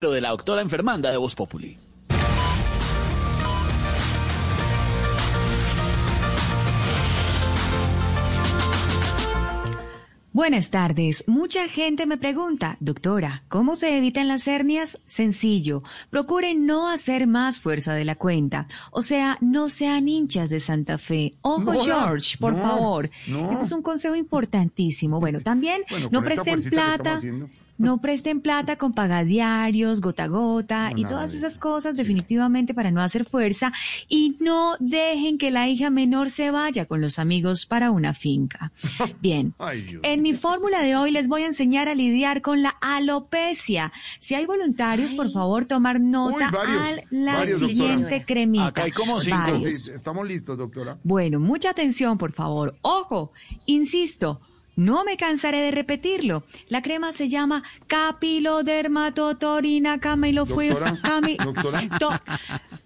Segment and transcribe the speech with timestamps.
[0.00, 1.76] de la doctora enfermanda de Voz Populi.
[10.32, 11.24] Buenas tardes.
[11.26, 15.00] Mucha gente me pregunta, doctora, ¿cómo se evitan las hernias?
[15.06, 18.68] Sencillo, procuren no hacer más fuerza de la cuenta.
[18.92, 21.34] O sea, no sean hinchas de Santa Fe.
[21.42, 23.10] Ojo, George, por favor.
[23.26, 25.18] Ese es un consejo importantísimo.
[25.18, 27.20] Bueno, también no presten plata
[27.78, 33.00] no presten plata con pagadiarios, gota a gota y todas esas cosas definitivamente para no
[33.00, 33.72] hacer fuerza
[34.08, 38.72] y no dejen que la hija menor se vaya con los amigos para una finca.
[39.20, 39.54] Bien,
[40.02, 43.92] en mi fórmula de hoy les voy a enseñar a lidiar con la alopecia.
[44.18, 48.66] Si hay voluntarios, por favor, tomar nota a la siguiente cremita.
[48.66, 49.56] Acá hay como cinco.
[49.66, 50.98] estamos listos, doctora.
[51.04, 52.74] Bueno, mucha atención, por favor.
[52.82, 53.32] Ojo,
[53.66, 54.40] insisto,
[54.78, 56.44] no me cansaré de repetirlo.
[56.68, 60.96] La crema se llama capilodermatotorina ¿Doctora?
[61.02, 62.22] Cami, ¿Doctora?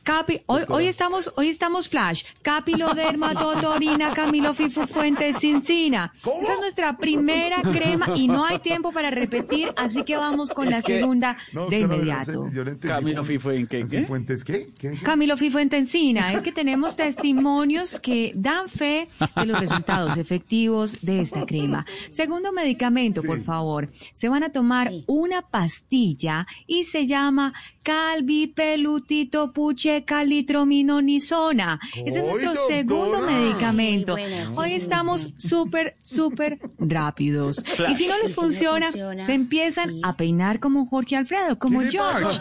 [0.02, 2.24] Capi, hoy, hoy estamos, hoy estamos flash.
[2.42, 4.12] Capilodermatotorina
[4.88, 6.12] fuentes cincina.
[6.16, 10.68] Esa es nuestra primera crema y no hay tiempo para repetir, así que vamos con
[10.68, 11.36] la segunda
[11.70, 12.50] de inmediato.
[12.80, 14.04] Camilo qué?
[14.06, 14.70] ¿Fuentes qué?
[14.78, 14.92] ¿Qué?
[15.02, 15.36] Camilo
[15.76, 16.32] Encina.
[16.32, 21.86] Es que tenemos testimonios que dan fe de los resultados efectivos de esta crema.
[22.10, 23.88] Segundo medicamento, por favor.
[24.14, 27.52] Se van a tomar una pastilla y se llama
[27.82, 31.80] calvipelutito puche calitrominonizona.
[32.04, 34.16] Ese es nuestro segundo medicamento.
[34.56, 37.62] Hoy estamos súper, súper rápidos.
[37.88, 42.40] Y si no les funciona, se empiezan a peinar como Jorge Alfredo, como George.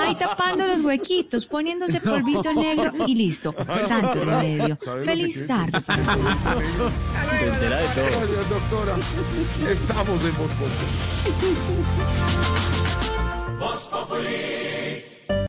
[0.00, 3.54] Ahí tapando los huequitos, poniéndose polvito negro y listo.
[3.86, 4.76] Santo remedio.
[5.04, 5.78] Feliz tarde.
[7.60, 8.96] Gracias, doctora.
[9.70, 12.29] Estamos en.